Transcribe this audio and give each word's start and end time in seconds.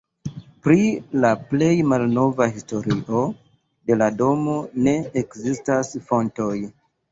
Pri 0.67 0.77
la 1.25 1.29
plej 1.51 1.73
malnova 1.89 2.47
historio 2.55 3.21
de 3.91 3.99
la 4.01 4.09
domo 4.23 4.57
ne 4.89 4.97
ekzistas 5.25 5.95
fontoj. 6.11 6.53